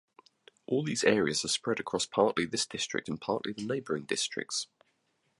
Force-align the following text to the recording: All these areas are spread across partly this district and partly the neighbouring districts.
All 0.65 0.83
these 0.83 1.03
areas 1.03 1.45
are 1.45 1.47
spread 1.47 1.79
across 1.79 2.07
partly 2.07 2.45
this 2.47 2.65
district 2.65 3.07
and 3.07 3.21
partly 3.21 3.53
the 3.53 3.67
neighbouring 3.67 4.05
districts. 4.05 4.65